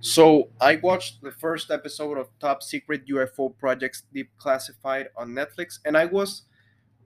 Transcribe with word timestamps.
So 0.00 0.50
I 0.60 0.76
watched 0.76 1.22
the 1.22 1.32
first 1.32 1.70
episode 1.70 2.18
of 2.18 2.28
Top 2.38 2.62
Secret 2.62 3.06
UFO 3.06 3.56
Projects 3.58 4.04
Declassified 4.14 5.06
on 5.16 5.30
Netflix, 5.30 5.78
and 5.84 5.96
I 5.96 6.04
was 6.04 6.42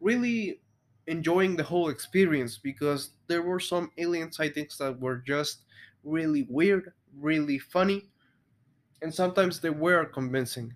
really 0.01 0.61
enjoying 1.07 1.57
the 1.57 1.63
whole 1.63 1.89
experience 1.89 2.59
because 2.59 3.11
there 3.27 3.43
were 3.43 3.61
some 3.61 3.91
alien 3.99 4.33
sightings 4.33 4.77
that 4.79 4.99
were 5.01 5.17
just 5.17 5.65
really 6.05 6.47
weird, 6.49 6.93
really 7.19 7.59
funny, 7.59 8.11
and 9.03 9.15
sometimes 9.15 9.61
they 9.61 9.71
were 9.71 10.05
convincing. 10.05 10.75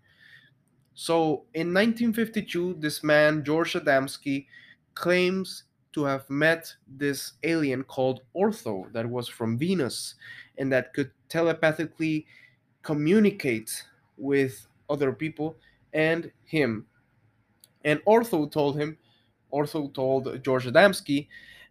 So 0.94 1.44
in 1.54 1.74
1952, 1.74 2.76
this 2.78 3.02
man, 3.02 3.44
George 3.44 3.74
Adamski, 3.74 4.46
claims 4.94 5.64
to 5.92 6.04
have 6.04 6.28
met 6.30 6.72
this 6.86 7.32
alien 7.42 7.84
called 7.84 8.20
Ortho 8.36 8.92
that 8.92 9.08
was 9.08 9.28
from 9.28 9.58
Venus 9.58 10.14
and 10.58 10.72
that 10.72 10.92
could 10.92 11.10
telepathically 11.34 12.26
communicate 12.84 13.82
with 14.16 14.68
other 14.88 15.12
people 15.12 15.56
and 15.92 16.30
him. 16.44 16.86
And 17.84 17.98
Ortho 18.04 18.48
told 18.48 18.79
him, 18.79 18.98
Ortho 19.52 19.92
told 19.92 20.44
George 20.44 20.66
Adamski 20.66 21.26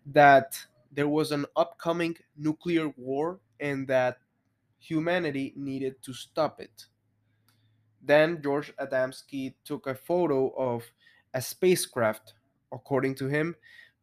that 0.07 0.59
there 0.91 1.07
was 1.07 1.31
an 1.31 1.45
upcoming 1.55 2.17
nuclear 2.35 2.89
war 2.97 3.39
and 3.61 3.87
that 3.87 4.17
humanity 4.79 5.53
needed 5.55 5.95
to 6.03 6.13
stop 6.13 6.59
it. 6.59 6.87
Then 8.01 8.41
George 8.43 8.75
Adamski 8.75 9.53
took 9.63 9.87
a 9.87 9.95
photo 9.95 10.49
of 10.57 10.83
a 11.33 11.41
spacecraft, 11.41 12.33
according 12.73 13.15
to 13.15 13.27
him, 13.27 13.55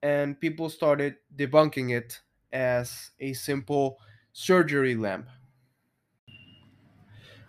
and 0.03 0.41
people 0.41 0.71
started 0.71 1.17
debunking 1.37 1.95
it 1.95 2.19
as 2.51 3.11
a 3.21 3.35
simple 3.35 3.99
surgery 4.33 4.95
lamp. 4.95 5.29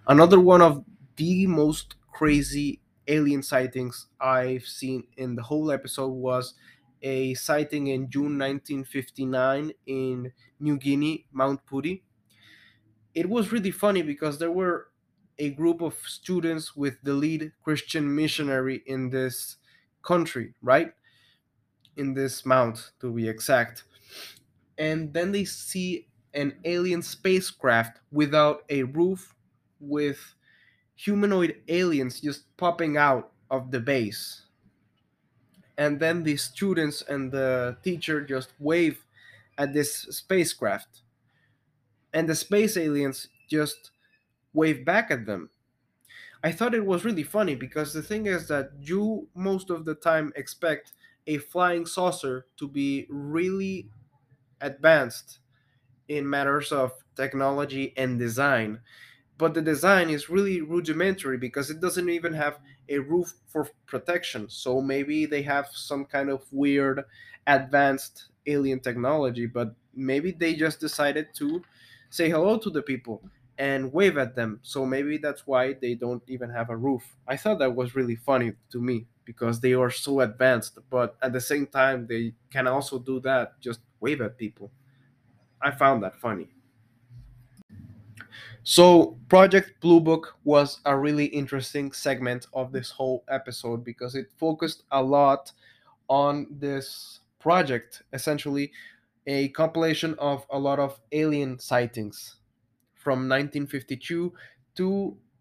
Another 0.08 0.40
one 0.40 0.62
of 0.62 0.86
the 1.16 1.48
most 1.48 1.96
crazy 2.12 2.82
alien 3.08 3.44
sightings 3.44 4.08
I've 4.20 4.66
seen 4.66 5.08
in 5.18 5.36
the 5.36 5.44
whole 5.44 5.72
episode 5.72 6.10
was 6.12 6.54
a 7.02 7.34
sighting 7.34 7.88
in 7.88 8.10
June 8.10 8.38
1959 8.38 9.72
in 9.86 10.34
New 10.60 10.78
Guinea, 10.78 11.26
Mount 11.32 11.66
Puri. 11.66 12.04
It 13.14 13.30
was 13.30 13.52
really 13.52 13.72
funny 13.72 14.02
because 14.02 14.40
there 14.40 14.52
were 14.52 14.90
a 15.38 15.50
group 15.50 15.82
of 15.82 15.96
students 16.06 16.76
with 16.76 17.02
the 17.04 17.14
lead 17.14 17.54
Christian 17.64 18.14
missionary 18.16 18.84
in 18.86 19.10
this 19.10 19.58
country, 20.04 20.54
right? 20.62 20.94
In 21.96 22.14
this 22.16 22.46
mount, 22.46 22.92
to 23.00 23.12
be 23.14 23.28
exact. 23.30 23.84
And 24.78 25.14
then 25.14 25.32
they 25.34 25.46
see 25.46 26.10
an 26.34 26.60
alien 26.66 27.02
spacecraft 27.04 28.00
without 28.12 28.64
a 28.70 28.84
roof 28.84 29.36
with 29.82 30.36
humanoid 30.96 31.62
aliens 31.68 32.22
just 32.22 32.56
popping 32.58 32.98
out 32.98 33.34
of 33.52 33.72
the 33.72 33.80
base. 33.82 34.46
And 35.78 36.00
then 36.00 36.24
the 36.24 36.38
students 36.38 37.02
and 37.02 37.32
the 37.32 37.78
teacher 37.84 38.22
just 38.22 38.54
wave 38.60 39.06
at 39.58 39.74
this 39.74 39.94
spacecraft. 40.04 41.02
And 42.14 42.28
the 42.28 42.36
space 42.36 42.78
aliens 42.78 43.28
just 43.48 43.92
wave 44.54 44.86
back 44.86 45.12
at 45.12 45.26
them. 45.26 45.52
I 46.44 46.52
thought 46.52 46.76
it 46.76 46.86
was 46.86 47.06
really 47.06 47.24
funny 47.24 47.56
because 47.56 47.94
the 47.94 48.04
thing 48.04 48.26
is 48.28 48.48
that 48.50 48.72
you 48.80 49.30
most 49.36 49.70
of 49.70 49.86
the 49.86 49.96
time 49.96 50.34
expect 50.36 50.94
a 51.28 51.38
flying 51.40 51.86
saucer 51.86 52.48
to 52.58 52.68
be 52.68 53.08
really 53.10 53.90
advanced 54.62 55.40
in 56.08 56.30
matters 56.30 56.72
of 56.72 56.94
technology 57.16 57.94
and 57.98 58.20
design 58.20 58.82
but 59.42 59.56
the 59.56 59.62
design 59.64 60.10
is 60.10 60.30
really 60.30 60.62
rudimentary 60.62 61.38
because 61.38 61.70
it 61.72 61.82
doesn't 61.82 62.10
even 62.10 62.34
have 62.34 62.60
a 62.90 63.00
roof 63.00 63.34
for 63.48 63.70
protection. 63.88 64.50
So 64.50 64.82
maybe 64.82 65.26
they 65.26 65.44
have 65.44 65.70
some 65.74 66.06
kind 66.06 66.30
of 66.30 66.46
weird 66.52 67.04
advanced 67.48 68.30
alien 68.48 68.80
technology, 68.82 69.48
but 69.48 69.76
maybe 69.94 70.32
they 70.32 70.56
just 70.56 70.80
decided 70.80 71.28
to 71.36 71.64
say 72.10 72.30
hello 72.30 72.58
to 72.60 72.70
the 72.70 72.82
people 72.84 73.24
and 73.58 73.94
wave 73.94 74.18
at 74.18 74.36
them. 74.36 74.60
So 74.64 74.86
maybe 74.86 75.18
that's 75.18 75.46
why 75.48 75.74
they 75.74 75.96
don't 75.96 76.24
even 76.28 76.50
have 76.52 76.70
a 76.70 76.78
roof. 76.78 77.04
I 77.28 77.38
thought 77.38 77.60
that 77.60 77.76
was 77.76 77.96
really 77.96 78.16
funny 78.16 78.54
to 78.72 78.82
me 78.82 79.08
because 79.26 79.60
they 79.62 79.74
are 79.74 79.92
so 79.92 80.22
advanced, 80.22 80.80
but 80.90 81.16
at 81.22 81.34
the 81.34 81.42
same 81.42 81.68
time, 81.68 82.08
they 82.08 82.34
can 82.52 82.68
also 82.68 83.00
do 83.00 83.20
that, 83.22 83.60
just 83.62 83.82
wave 84.00 84.22
at 84.22 84.38
people. 84.38 84.72
I 85.62 85.72
found 85.72 86.04
that 86.04 86.16
funny. 86.18 86.50
So, 88.64 89.18
Project 89.28 89.82
Blue 89.82 90.00
Book 90.00 90.36
was 90.44 90.82
a 90.86 90.96
really 90.98 91.26
interesting 91.26 91.92
segment 91.92 92.46
of 92.54 92.72
this 92.72 92.92
whole 92.92 93.24
episode 93.28 93.84
because 93.84 94.14
it 94.14 94.28
focused 94.38 94.84
a 94.92 95.02
lot 95.02 95.52
on 96.08 96.48
this 96.52 97.22
project, 97.40 98.04
essentially 98.14 98.72
a 99.26 99.50
compilation 99.50 100.16
of 100.20 100.46
a 100.52 100.60
lot 100.60 100.78
of 100.80 101.00
alien 101.12 101.58
sightings 101.58 102.36
from 102.94 103.28
1952 103.28 104.32
to 104.76 104.88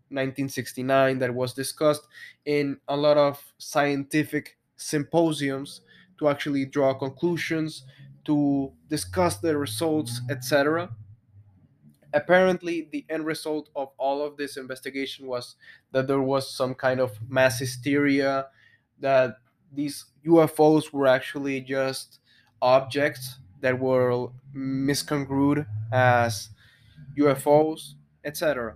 1969 0.08 1.18
that 1.18 1.34
was 1.34 1.52
discussed 1.52 2.06
in 2.46 2.78
a 2.88 2.96
lot 2.96 3.18
of 3.18 3.52
scientific 3.58 4.56
symposiums 4.76 5.82
to 6.18 6.28
actually 6.28 6.64
draw 6.64 6.94
conclusions, 6.94 7.84
to 8.24 8.72
discuss 8.88 9.36
the 9.38 9.56
results, 9.56 10.22
etc 10.30 10.88
apparently 12.12 12.88
the 12.90 13.04
end 13.08 13.24
result 13.24 13.68
of 13.76 13.90
all 13.98 14.22
of 14.22 14.36
this 14.36 14.56
investigation 14.56 15.26
was 15.26 15.56
that 15.92 16.06
there 16.06 16.20
was 16.20 16.54
some 16.54 16.74
kind 16.74 17.00
of 17.00 17.18
mass 17.28 17.58
hysteria 17.58 18.46
that 18.98 19.36
these 19.72 20.06
UFOs 20.26 20.92
were 20.92 21.06
actually 21.06 21.60
just 21.60 22.18
objects 22.60 23.36
that 23.60 23.78
were 23.78 24.28
misconstrued 24.52 25.66
as 25.92 26.50
UFOs, 27.18 27.94
etc. 28.24 28.74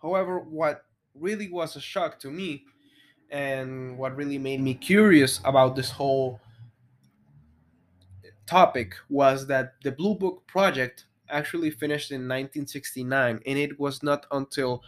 However, 0.00 0.40
what 0.40 0.84
really 1.14 1.48
was 1.48 1.76
a 1.76 1.80
shock 1.80 2.18
to 2.20 2.30
me 2.30 2.64
and 3.30 3.96
what 3.96 4.16
really 4.16 4.38
made 4.38 4.60
me 4.60 4.74
curious 4.74 5.40
about 5.44 5.76
this 5.76 5.90
whole 5.90 6.40
topic 8.46 8.94
was 9.08 9.46
that 9.48 9.74
the 9.82 9.92
Blue 9.92 10.14
Book 10.14 10.46
project 10.46 11.06
actually 11.28 11.70
finished 11.70 12.10
in 12.10 12.22
1969, 12.28 13.40
and 13.46 13.58
it 13.58 13.78
was 13.78 14.02
not 14.02 14.26
until 14.30 14.82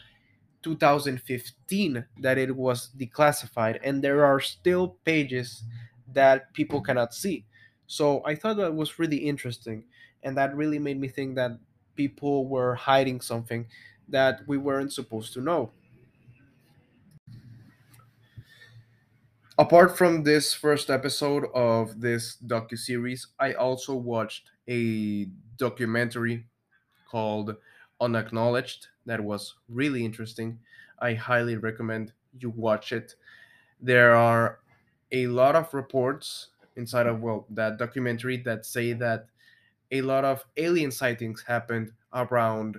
2015 0.63 2.05
that 2.21 2.39
it 2.39 2.55
was 2.55 2.91
declassified, 2.99 3.79
and 3.83 4.03
there 4.03 4.25
are 4.25 4.41
still 4.41 4.97
pages 5.05 5.65
that 6.13 6.53
people 6.55 6.81
cannot 6.81 7.15
see. 7.15 7.45
So 7.87 8.23
I 8.25 8.35
thought 8.35 8.57
that 8.57 8.75
was 8.75 8.99
really 8.99 9.17
interesting, 9.19 9.85
and 10.23 10.37
that 10.37 10.57
really 10.57 10.79
made 10.79 11.01
me 11.01 11.09
think 11.09 11.37
that 11.37 11.53
people 11.95 12.47
were 12.47 12.75
hiding 12.75 13.21
something 13.21 13.67
that 14.09 14.41
we 14.47 14.59
weren't 14.59 14.93
supposed 14.93 15.33
to 15.35 15.41
know. 15.41 15.71
Apart 19.59 19.97
from 19.97 20.23
this 20.23 20.53
first 20.53 20.91
episode 20.91 21.47
of 21.55 21.99
this 21.99 22.37
docu-series, 22.47 23.29
I 23.41 23.55
also 23.55 23.95
watched 23.95 24.51
a 24.69 25.25
documentary 25.57 26.47
called 27.09 27.57
Unacknowledged 27.99 28.89
that 29.07 29.25
was 29.25 29.55
really 29.71 30.05
interesting. 30.05 30.59
I 30.99 31.15
highly 31.15 31.57
recommend 31.57 32.13
you 32.39 32.51
watch 32.51 32.93
it. 32.93 33.15
There 33.81 34.15
are 34.15 34.59
a 35.13 35.27
lot 35.29 35.57
of 35.57 35.73
reports 35.73 36.49
inside 36.77 37.07
of 37.07 37.23
well 37.23 37.47
that 37.49 37.79
documentary 37.79 38.37
that 38.39 38.67
say 38.67 38.93
that 38.93 39.29
a 39.91 40.03
lot 40.03 40.27
of 40.27 40.45
alien 40.59 40.91
sightings 40.91 41.43
happened 41.47 41.93
around 42.13 42.77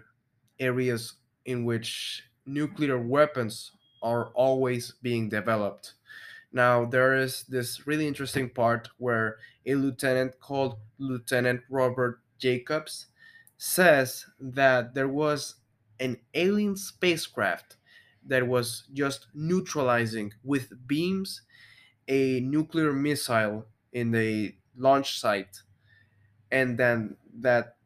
areas 0.59 1.13
in 1.45 1.65
which 1.65 2.23
nuclear 2.45 2.99
weapons 2.99 3.71
are 4.03 4.27
always 4.35 4.93
being 5.01 5.27
developed 5.27 5.93
now, 6.51 6.85
there 6.85 7.15
is 7.15 7.43
this 7.43 7.85
really 7.87 8.07
interesting 8.07 8.49
part 8.49 8.89
where 8.97 9.37
a 9.65 9.75
lieutenant 9.75 10.39
called 10.39 10.79
Lieutenant 10.97 11.61
Robert 11.69 12.21
Jacobs 12.39 13.07
says 13.57 14.25
that 14.39 14.93
there 14.93 15.09
was 15.09 15.55
an 15.99 16.17
alien 16.33 16.75
spacecraft 16.77 17.77
that 18.25 18.47
was 18.47 18.85
just 18.93 19.27
neutralizing 19.33 20.33
with 20.43 20.87
beams 20.87 21.41
a 22.07 22.39
nuclear 22.41 22.93
missile 22.93 23.65
in 23.93 24.11
the 24.11 24.55
launch 24.77 25.19
site, 25.19 25.61
and 26.51 26.77
then 26.79 27.17
that 27.39 27.77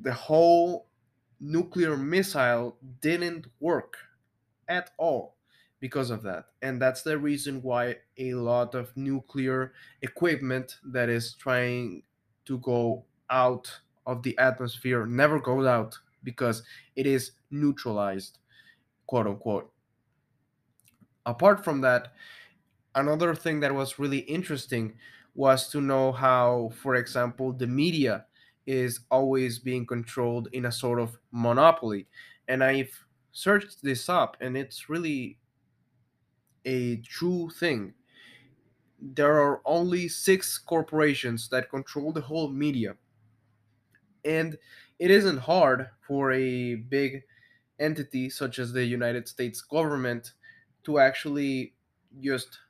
the 0.00 0.12
whole 0.14 0.88
nuclear 1.40 1.96
missile 1.96 2.78
didn't 3.00 3.48
work 3.60 3.96
at 4.68 4.90
all 4.98 5.37
because 5.80 6.10
of 6.10 6.22
that. 6.22 6.46
And 6.62 6.80
that's 6.80 7.02
the 7.02 7.18
reason 7.18 7.62
why 7.62 7.96
a 8.16 8.34
lot 8.34 8.74
of 8.74 8.96
nuclear 8.96 9.72
equipment 10.02 10.76
that 10.84 11.08
is 11.08 11.34
trying 11.34 12.02
to 12.46 12.58
go 12.58 13.04
out 13.30 13.70
of 14.06 14.22
the 14.22 14.36
atmosphere 14.38 15.06
never 15.06 15.38
goes 15.38 15.66
out 15.66 15.98
because 16.24 16.62
it 16.96 17.06
is 17.06 17.32
neutralized, 17.50 18.38
quote 19.06 19.26
unquote. 19.26 19.70
Apart 21.26 21.62
from 21.62 21.80
that, 21.82 22.14
another 22.94 23.34
thing 23.34 23.60
that 23.60 23.74
was 23.74 23.98
really 23.98 24.20
interesting 24.20 24.94
was 25.34 25.68
to 25.70 25.80
know 25.80 26.10
how, 26.10 26.72
for 26.82 26.96
example, 26.96 27.52
the 27.52 27.66
media 27.66 28.26
is 28.66 29.00
always 29.10 29.58
being 29.58 29.86
controlled 29.86 30.48
in 30.52 30.66
a 30.66 30.72
sort 30.72 31.00
of 31.00 31.18
monopoly. 31.30 32.06
And 32.48 32.64
I've 32.64 32.92
searched 33.32 33.82
this 33.82 34.08
up, 34.08 34.36
and 34.40 34.56
it's 34.56 34.88
really 34.88 35.38
a 36.68 36.98
true 36.98 37.50
thing. 37.50 37.94
There 39.00 39.40
are 39.40 39.60
only 39.64 40.06
six 40.06 40.56
corporations 40.56 41.48
that 41.48 41.68
control 41.68 42.12
the 42.12 42.20
whole 42.20 42.48
media. 42.48 42.96
And 44.24 44.58
it 44.98 45.10
isn't 45.10 45.38
hard 45.38 45.90
for 46.00 46.32
a 46.32 46.74
big 46.76 47.24
entity 47.78 48.30
such 48.30 48.58
as 48.58 48.72
the 48.72 48.84
United 48.84 49.28
States 49.28 49.60
government 49.62 50.34
to 50.84 50.98
actually 50.98 51.74
just 52.20 52.60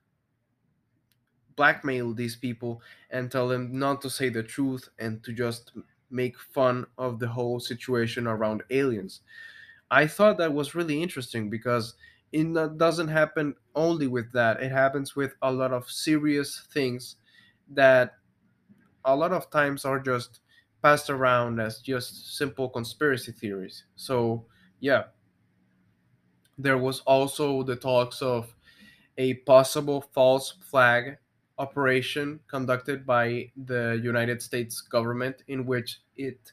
blackmail 1.56 2.14
these 2.14 2.36
people 2.36 2.80
and 3.10 3.30
tell 3.30 3.48
them 3.48 3.78
not 3.78 4.00
to 4.02 4.10
say 4.10 4.28
the 4.28 4.42
truth 4.42 4.88
and 4.98 5.22
to 5.24 5.32
just 5.32 5.72
make 6.10 6.38
fun 6.38 6.86
of 6.96 7.18
the 7.18 7.28
whole 7.28 7.60
situation 7.60 8.26
around 8.26 8.62
aliens. 8.70 9.20
I 9.90 10.06
thought 10.06 10.38
that 10.38 10.54
was 10.54 10.74
really 10.74 11.02
interesting 11.02 11.50
because 11.50 11.94
it 12.32 12.78
doesn't 12.78 13.08
happen 13.08 13.54
only 13.74 14.06
with 14.06 14.32
that, 14.32 14.62
it 14.62 14.72
happens 14.72 15.16
with 15.16 15.34
a 15.42 15.52
lot 15.52 15.72
of 15.72 15.90
serious 15.90 16.66
things 16.72 17.16
that 17.70 18.14
a 19.04 19.16
lot 19.16 19.32
of 19.32 19.50
times 19.50 19.84
are 19.84 20.00
just 20.00 20.40
passed 20.82 21.10
around 21.10 21.60
as 21.60 21.80
just 21.80 22.36
simple 22.36 22.68
conspiracy 22.68 23.32
theories. 23.32 23.84
So, 23.96 24.46
yeah, 24.80 25.04
there 26.56 26.78
was 26.78 27.00
also 27.00 27.62
the 27.62 27.76
talks 27.76 28.20
of 28.22 28.54
a 29.18 29.34
possible 29.34 30.02
false 30.14 30.52
flag 30.62 31.18
operation 31.58 32.40
conducted 32.48 33.06
by 33.06 33.50
the 33.56 34.00
United 34.02 34.42
States 34.42 34.80
government 34.80 35.42
in 35.48 35.66
which 35.66 36.00
it 36.16 36.52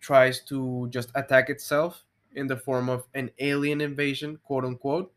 tries 0.00 0.42
to 0.44 0.88
just 0.90 1.10
attack 1.14 1.50
itself 1.50 2.04
in 2.36 2.46
the 2.48 2.56
form 2.56 2.88
of 2.88 3.06
an 3.14 3.30
alien 3.40 3.80
invasion, 3.80 4.38
quote 4.44 4.64
unquote, 4.64 5.12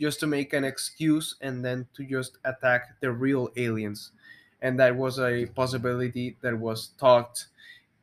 just 0.00 0.20
to 0.20 0.26
make 0.26 0.52
an 0.52 0.64
excuse 0.64 1.36
and 1.40 1.64
then 1.64 1.86
to 1.94 2.04
just 2.04 2.38
attack 2.44 3.00
the 3.00 3.12
real 3.12 3.50
aliens. 3.56 4.12
And 4.62 4.80
that 4.80 4.96
was 4.96 5.20
a 5.20 5.46
possibility 5.46 6.36
that 6.42 6.58
was 6.58 6.88
talked 6.98 7.46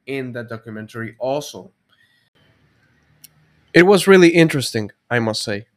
in 0.08 0.34
the 0.34 0.44
documentary 0.44 1.16
also. 1.20 1.72
It 3.74 3.84
was 3.84 4.08
really 4.08 4.30
interesting, 4.30 4.92
I 5.10 5.20
must 5.20 5.44
say. 5.44 5.68